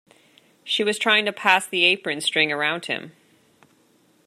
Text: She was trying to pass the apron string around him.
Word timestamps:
She 0.63 0.83
was 0.83 0.97
trying 0.97 1.25
to 1.25 1.31
pass 1.31 1.67
the 1.67 1.83
apron 1.83 2.21
string 2.21 2.51
around 2.51 2.87
him. 2.87 3.11